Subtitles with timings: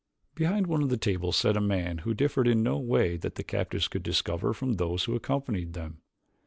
[0.33, 3.43] Behind one of the tables sat a man who differed in no way that the
[3.43, 6.01] captives could discover from those who accompanied them.